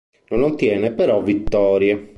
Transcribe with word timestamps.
Non 0.29 0.41
ottiene 0.41 0.93
però 0.93 1.21
vittorie. 1.21 2.09